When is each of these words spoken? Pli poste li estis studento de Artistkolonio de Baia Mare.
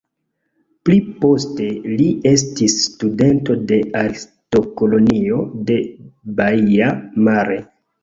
Pli 0.87 0.95
poste 1.25 1.67
li 1.99 2.07
estis 2.31 2.79
studento 2.87 3.59
de 3.75 3.81
Artistkolonio 4.03 5.41
de 5.71 5.81
Baia 6.45 6.95
Mare. 7.31 7.65